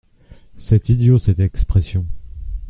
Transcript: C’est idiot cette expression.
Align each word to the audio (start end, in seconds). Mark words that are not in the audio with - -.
C’est 0.55 0.89
idiot 0.89 1.19
cette 1.19 1.37
expression. 1.39 2.07